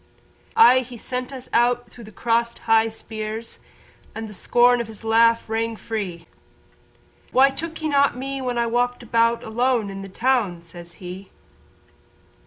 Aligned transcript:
Aye 0.55 0.79
he 0.79 0.97
sent 0.97 1.31
us 1.31 1.47
out 1.53 1.91
through 1.91 2.05
the 2.05 2.11
crossed 2.11 2.57
high 2.65 2.87
spears 2.87 3.59
And 4.15 4.27
the 4.27 4.33
scorn 4.33 4.81
of 4.81 4.87
his 4.87 5.03
laugh 5.03 5.47
rang 5.47 5.75
free, 5.75 6.25
"Why 7.31 7.51
took 7.51 7.79
ye 7.83 7.87
not 7.89 8.17
me 8.17 8.41
when 8.41 8.57
I 8.57 8.65
walked 8.65 9.03
about 9.03 9.43
Alone 9.43 9.91
in 9.91 10.01
the 10.01 10.09
town?" 10.09 10.63
says 10.63 10.93
he. 10.93 11.29